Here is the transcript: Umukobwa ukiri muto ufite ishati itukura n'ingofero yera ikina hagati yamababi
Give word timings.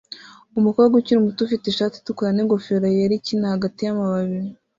Umukobwa 0.59 0.93
ukiri 0.95 1.19
muto 1.25 1.39
ufite 1.43 1.65
ishati 1.67 1.95
itukura 1.97 2.31
n'ingofero 2.33 2.85
yera 2.95 3.13
ikina 3.19 3.53
hagati 3.53 3.79
yamababi 3.83 4.39